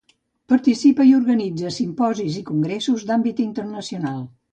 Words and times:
Participa 0.51 1.03
i 1.09 1.11
organitza 1.17 1.71
simposis 1.75 2.37
i 2.39 2.41
congressos 2.47 3.05
d'àmbit 3.11 3.43
internacional. 3.45 4.19